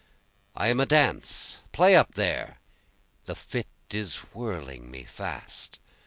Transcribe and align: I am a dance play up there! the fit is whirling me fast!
I 0.55 0.69
am 0.69 0.79
a 0.79 0.87
dance 0.87 1.59
play 1.73 1.95
up 1.95 2.15
there! 2.15 2.57
the 3.25 3.35
fit 3.35 3.67
is 3.91 4.15
whirling 4.33 4.89
me 4.89 5.03
fast! 5.03 5.77